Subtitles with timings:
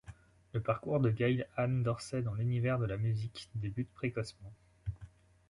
[0.53, 4.51] Le parcours de Gail Ann Dorsey dans l'univers de la musique débute précocement.